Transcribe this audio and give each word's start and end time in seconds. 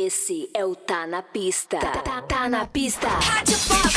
Esse 0.00 0.48
é 0.54 0.64
o 0.64 0.76
Tá 0.76 1.08
na 1.08 1.22
Pista. 1.22 1.76
Tá, 1.78 1.90
tá, 1.90 2.22
tá 2.22 2.48
na 2.48 2.66
pista. 2.66 3.08
Rádio 3.08 3.58
Pop. 3.66 3.90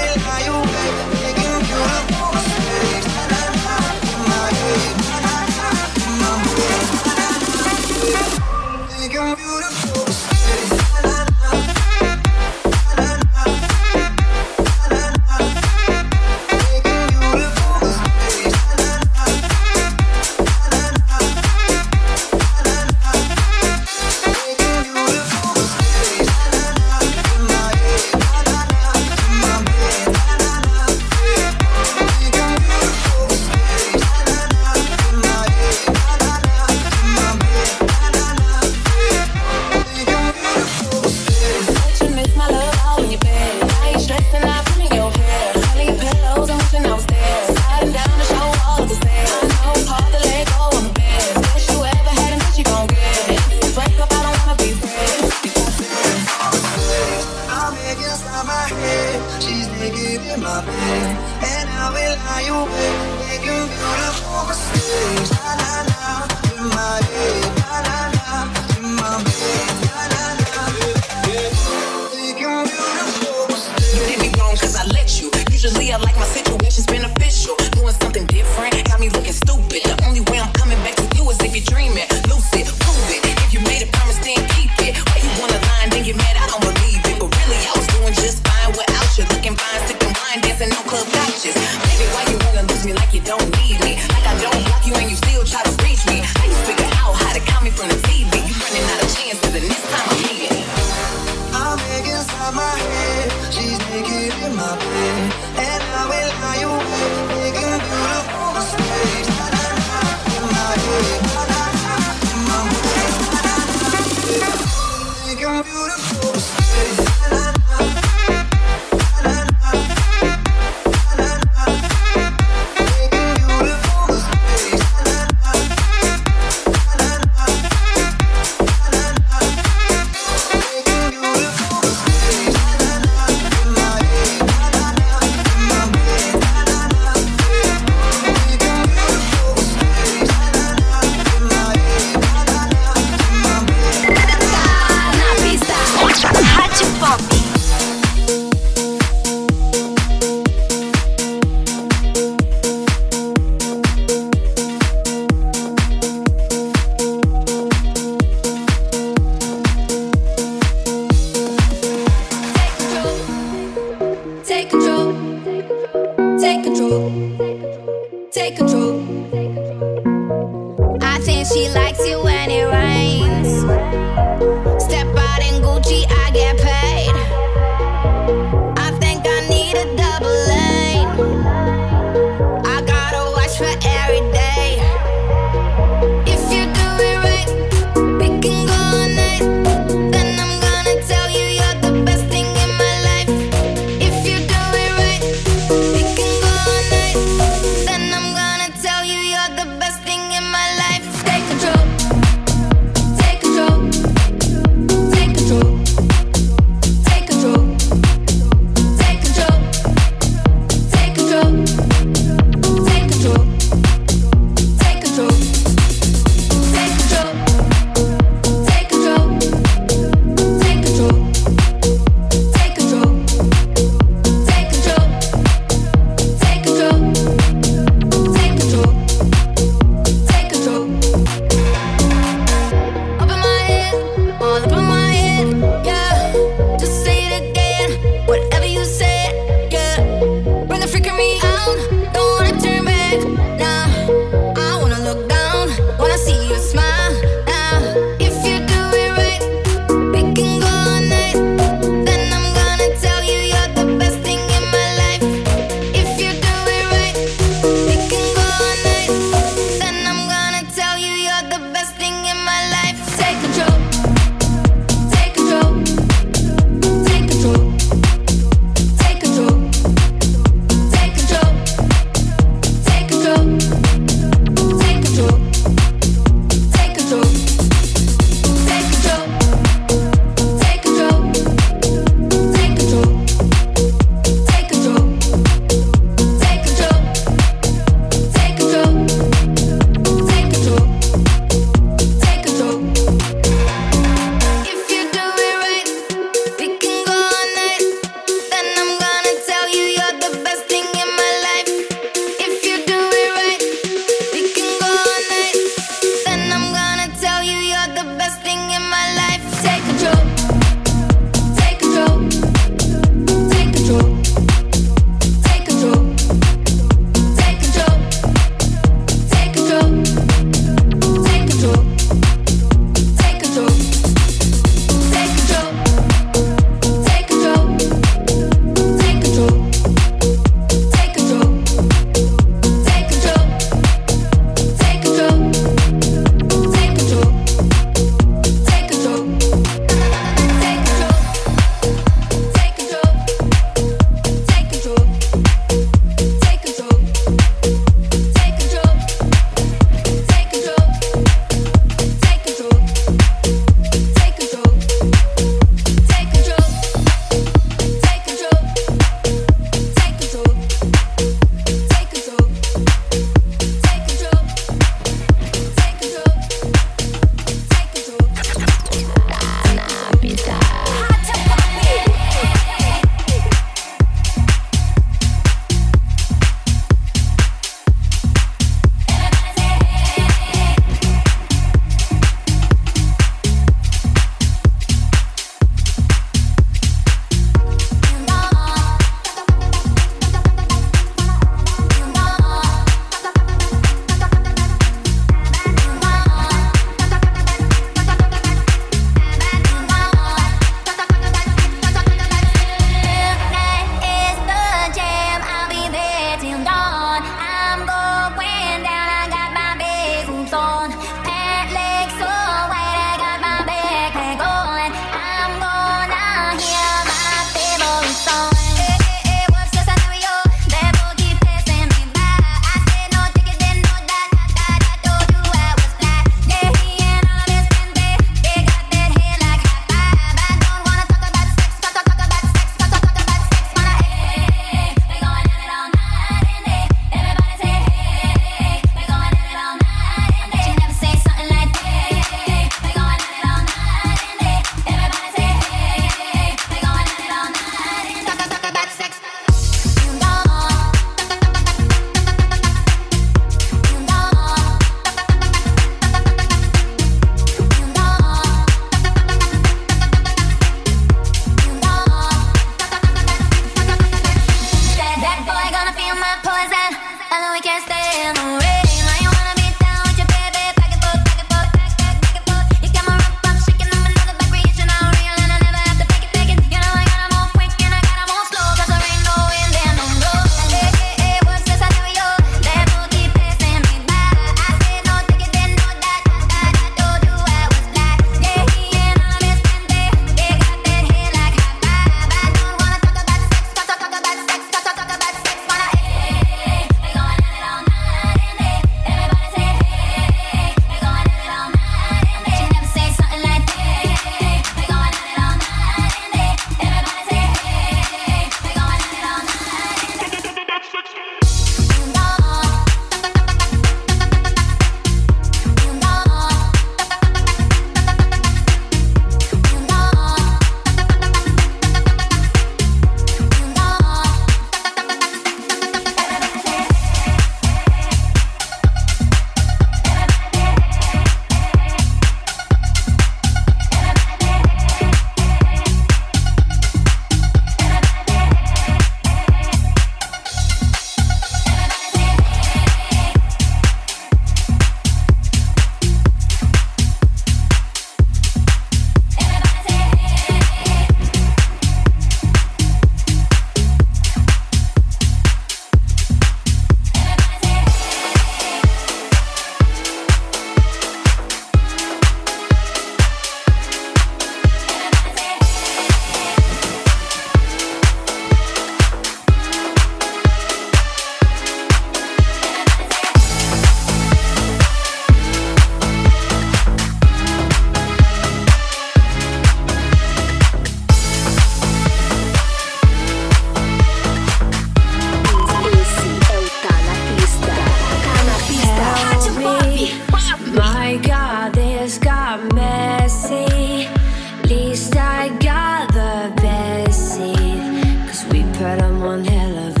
But 598.81 598.99
I'm 598.99 599.21
one 599.21 599.45
hell 599.45 599.77
of 599.77 599.95
a 599.95 600.00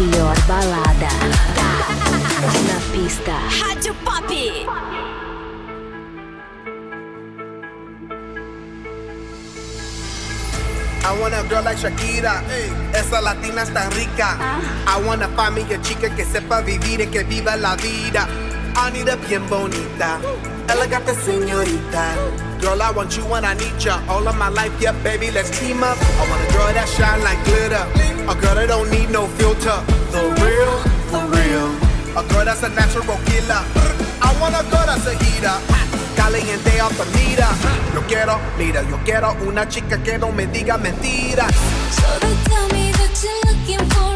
melhor 0.00 0.36
balada 0.48 1.12
na 2.64 2.78
pista. 2.92 3.36
Rádio 3.60 3.92
Pop. 4.00 4.30
I 11.02 11.20
wanna 11.20 11.42
girl 11.48 11.64
like 11.64 11.76
Shakira, 11.76 12.40
eh. 12.48 12.70
esa 12.94 13.20
latina 13.20 13.62
está 13.62 13.90
rica. 13.90 14.36
Ah. 14.40 14.60
I 14.86 15.02
wanna 15.04 15.28
find 15.36 15.54
me 15.54 15.64
chica 15.82 16.08
que 16.14 16.24
sepa 16.24 16.62
vivir 16.62 17.00
y 17.00 17.06
que 17.06 17.24
viva 17.24 17.56
la 17.56 17.76
vida. 17.76 18.49
Anita 18.80 19.14
bien 19.16 19.46
bonita, 19.48 20.18
elegante 20.72 21.14
señorita. 21.14 22.14
Girl, 22.60 22.80
I 22.80 22.90
want 22.90 23.14
you 23.16 23.22
when 23.24 23.44
I 23.44 23.54
need 23.54 23.78
ya. 23.78 24.00
All 24.08 24.26
of 24.26 24.36
my 24.36 24.48
life, 24.48 24.72
yeah, 24.80 24.92
baby, 25.04 25.30
let's 25.30 25.50
team 25.50 25.82
up. 25.82 25.98
I 26.00 26.28
want 26.28 26.42
a 26.42 26.52
girl 26.52 26.72
that 26.72 26.88
shine 26.88 27.22
like 27.22 27.38
glitter. 27.44 27.84
A 28.28 28.34
girl 28.40 28.54
that 28.54 28.68
don't 28.68 28.90
need 28.90 29.10
no 29.10 29.26
filter. 29.36 29.78
The 30.12 30.22
real, 30.40 30.72
for 31.12 31.24
real. 31.28 31.68
A 32.16 32.22
girl 32.32 32.44
that's 32.44 32.62
a 32.62 32.70
natural 32.70 33.04
killer. 33.28 33.62
I 34.22 34.34
want 34.40 34.54
a 34.56 34.64
girl 34.70 34.86
that's 34.86 35.06
a 35.06 35.14
heater. 35.14 35.56
Caliente 36.16 36.80
off 36.80 36.96
the 36.96 37.04
meter. 37.16 37.52
Yo 37.94 38.00
quiero, 38.08 38.40
mira, 38.58 38.82
yo 38.88 38.98
quiero 39.04 39.36
una 39.46 39.68
chica 39.68 40.02
que 40.02 40.18
no 40.18 40.32
me 40.32 40.46
diga 40.46 40.78
mentiras. 40.78 41.52
So 41.92 42.18
they 42.20 42.34
tell 42.48 42.68
me 42.68 42.92
that 42.92 43.12
you're 43.22 43.52
looking 43.52 43.90
for 43.90 44.09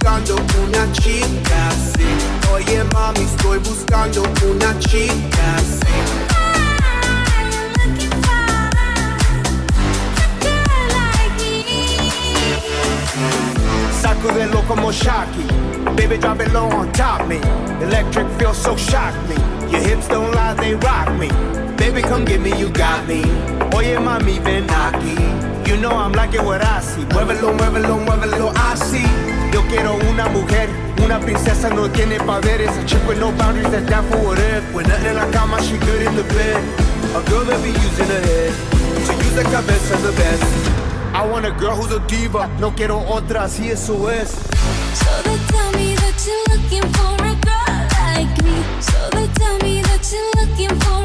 buscando 0.00 0.36
una 0.66 0.92
chica 0.92 1.68
así. 1.68 2.06
Oye 2.54 2.84
mami, 2.92 3.20
estoy 3.20 3.58
buscando 3.58 4.22
una 4.48 4.78
chica. 4.78 5.20
Baby, 15.96 16.18
drop 16.18 16.40
it 16.40 16.52
low 16.52 16.68
on 16.70 16.90
top 16.92 17.26
me. 17.28 17.36
Electric 17.82 18.26
feels 18.38 18.56
so 18.56 18.76
shock 18.76 19.14
me. 19.28 19.36
Your 19.70 19.80
hips 19.80 20.08
don't 20.08 20.32
lie, 20.32 20.54
they 20.54 20.74
rock 20.74 21.12
me. 21.18 21.28
Baby, 21.76 22.02
come 22.02 22.24
get 22.24 22.40
me, 22.40 22.56
you 22.58 22.68
got 22.70 23.06
me. 23.06 23.22
Oye, 23.74 23.96
mami, 23.96 24.38
ven 24.40 24.66
aquí. 24.66 25.68
You 25.68 25.76
know 25.76 25.90
I'm 25.90 26.12
like 26.12 26.34
it 26.34 26.42
what 26.42 26.62
I 26.64 26.80
see. 26.80 27.04
Muévelo, 27.06 27.52
muévelo, 27.52 27.98
muévelo, 28.04 28.52
I 28.56 28.74
Yo 28.74 29.19
quiero 29.70 29.94
una 30.10 30.28
mujer, 30.28 30.68
una 31.02 31.20
princesa 31.20 31.70
no 31.70 31.88
tiene 31.90 32.18
poderes. 32.18 32.70
A 32.76 32.84
chick 32.84 33.00
with 33.06 33.18
no 33.18 33.30
boundaries 33.32 33.70
that's 33.70 33.88
down 33.88 34.04
for 34.10 34.18
whatever. 34.18 34.66
When 34.74 34.86
nothing 34.86 35.10
in 35.10 35.16
la 35.16 35.30
cama, 35.30 35.62
she 35.62 35.78
good 35.78 36.02
in 36.02 36.16
the 36.16 36.24
bed. 36.24 36.60
A 37.14 37.22
girl 37.30 37.44
that 37.44 37.62
be 37.62 37.70
using 37.70 38.08
her 38.08 38.20
head. 38.20 38.52
To 39.06 39.12
use 39.14 39.34
the 39.34 39.44
cabeza 39.44 39.96
the 39.98 40.12
best. 40.12 40.44
I 41.14 41.26
want 41.26 41.46
a 41.46 41.52
girl 41.52 41.76
who's 41.76 41.92
a 41.92 42.00
diva. 42.06 42.48
No 42.58 42.72
quiero 42.72 42.98
otra, 43.08 43.44
así 43.44 43.70
eso 43.70 44.08
es. 44.10 44.30
So 44.94 45.10
they 45.22 45.38
tell 45.48 45.72
me 45.72 45.94
that 45.94 46.18
you're 46.26 46.46
looking 46.50 46.86
for 46.94 47.14
a 47.24 47.34
girl 47.46 47.78
like 48.02 48.34
me. 48.42 48.56
So 48.80 48.98
they 49.10 49.28
tell 49.38 49.56
me 49.58 49.82
that 49.82 50.02
you're 50.12 50.32
looking 50.40 50.74
for 50.80 50.99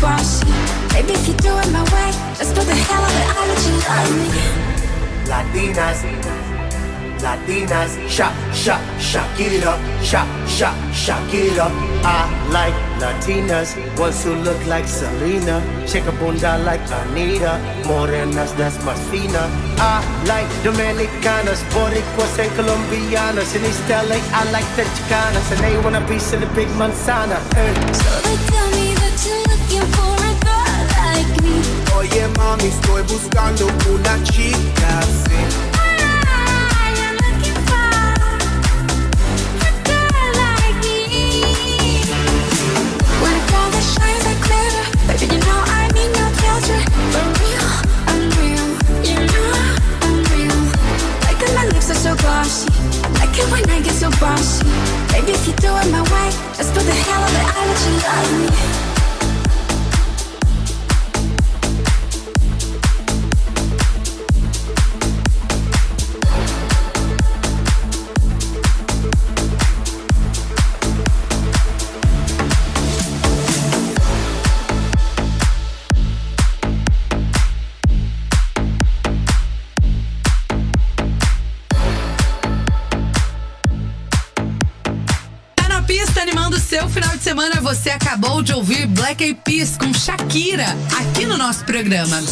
bossy. 0.00 0.46
Baby, 0.92 1.12
if 1.12 1.28
you 1.28 1.34
do 1.34 1.52
it 1.58 1.70
my 1.70 1.84
way, 1.92 2.10
just 2.36 2.54
do 2.54 2.62
the 2.64 2.74
hell 2.74 3.04
of 3.04 3.14
it. 3.20 3.26
I'll 3.36 3.46
let 3.48 3.60
you 3.68 3.76
love 3.86 4.10
me. 4.18 4.70
Latinas, 5.30 6.00
Latinas, 7.20 7.92
shop, 8.08 8.34
shop, 8.52 8.80
shop, 8.98 9.28
get 9.36 9.52
it 9.52 9.64
up, 9.64 9.78
shop, 10.02 10.26
shop, 10.48 10.74
shop, 10.92 11.20
get 11.30 11.52
it 11.52 11.58
up. 11.58 11.70
I 12.02 12.26
like 12.50 12.74
Latinas, 12.98 13.76
ones 13.98 14.24
who 14.24 14.34
look 14.34 14.60
like 14.66 14.88
Selena, 14.88 15.62
shake 15.86 16.06
a 16.06 16.12
bunda 16.12 16.58
like 16.64 16.80
Anitta, 16.88 17.60
morenas 17.84 18.52
that's 18.56 18.78
más 18.78 18.98
fina. 19.10 19.44
I 19.78 20.00
like 20.26 20.48
Dominicanas, 20.64 21.62
Boricuas 21.70 22.38
and 22.38 22.50
Colombianas, 22.56 23.54
in 23.54 23.64
East 23.64 23.88
LA 23.88 24.18
I 24.32 24.50
like 24.50 24.68
the 24.76 24.82
Chicanas, 24.82 25.52
and 25.52 25.60
they 25.62 25.76
want 25.84 25.96
a 25.96 26.04
piece 26.08 26.32
of 26.32 26.40
the 26.40 26.46
big 26.56 26.68
manzana. 26.80 27.38
Eh. 27.56 27.92
So 27.92 28.10
they 28.26 28.36
tell 28.48 28.70
me 28.72 28.89
Oye 31.96 32.28
mami, 32.36 32.64
estoy 32.64 33.02
buscando 33.02 33.66
una 33.66 34.22
chica 34.24 34.98
así. 35.00 35.69
De 87.20 87.24
semana. 87.24 87.60
Você 87.60 87.90
acabou 87.90 88.42
de 88.42 88.52
ouvir 88.52 88.86
Black 88.86 89.22
Eyed 89.22 89.38
Peas 89.44 89.76
com 89.76 89.92
Shakira 89.92 90.66
aqui 90.98 91.26
no 91.26 91.36
nosso 91.36 91.64
programa. 91.64 92.22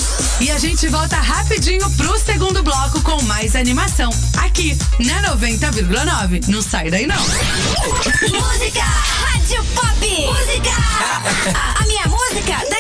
E 0.41 0.51
a 0.51 0.59
gente 0.59 0.89
volta 0.89 1.17
rapidinho 1.17 1.89
pro 1.93 2.19
segundo 2.19 2.63
bloco 2.63 3.03
com 3.03 3.23
mais 3.23 3.55
animação 3.55 4.11
aqui 4.39 4.77
na 4.99 5.35
90,9. 5.37 6.49
Não 6.49 6.63
sai 6.63 6.91
daí 6.91 7.07
não. 7.07 7.21
Música, 7.21 8.83
Rádio 8.83 9.63
Pop. 9.75 9.99
Música. 10.01 10.71
A, 11.55 11.83
a 11.83 11.87
minha 11.87 12.07
música 12.07 12.57
da 12.71 12.79